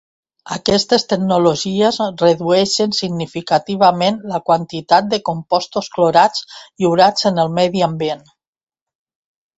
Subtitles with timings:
[0.53, 8.27] Aquestes tecnologies redueixen significativament la quantitat de compostos clorats lliurats en el medi ambient.